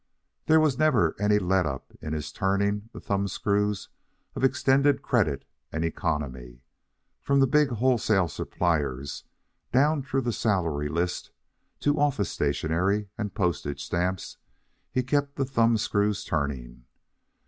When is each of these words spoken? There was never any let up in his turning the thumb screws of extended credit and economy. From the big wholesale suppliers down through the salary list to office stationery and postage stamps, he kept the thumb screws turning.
There 0.47 0.59
was 0.59 0.79
never 0.79 1.15
any 1.19 1.37
let 1.37 1.67
up 1.67 1.93
in 2.01 2.13
his 2.13 2.31
turning 2.31 2.89
the 2.91 2.99
thumb 2.99 3.27
screws 3.27 3.89
of 4.35 4.43
extended 4.43 5.03
credit 5.03 5.45
and 5.71 5.85
economy. 5.85 6.63
From 7.21 7.39
the 7.39 7.45
big 7.45 7.69
wholesale 7.69 8.27
suppliers 8.27 9.25
down 9.71 10.01
through 10.01 10.21
the 10.21 10.33
salary 10.33 10.89
list 10.89 11.29
to 11.81 11.99
office 11.99 12.31
stationery 12.31 13.09
and 13.15 13.35
postage 13.35 13.85
stamps, 13.85 14.37
he 14.91 15.03
kept 15.03 15.35
the 15.35 15.45
thumb 15.45 15.77
screws 15.77 16.23
turning. 16.23 16.85